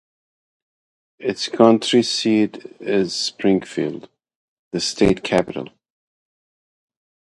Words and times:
Its 1.19 1.47
county 1.47 2.01
seat 2.01 2.65
is 2.79 3.13
Springfield, 3.15 4.09
the 4.71 4.79
state 4.79 5.23
capital. 5.23 5.69